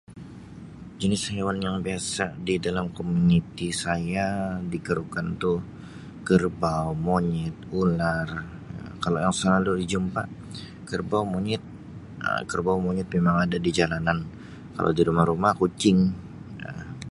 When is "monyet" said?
7.07-7.55, 11.33-11.63, 12.85-13.07